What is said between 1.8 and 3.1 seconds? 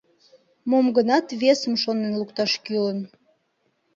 шонен лукташ кӱлын.